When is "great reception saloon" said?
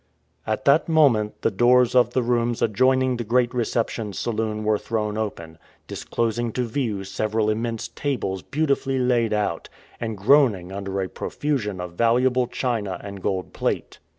3.23-4.63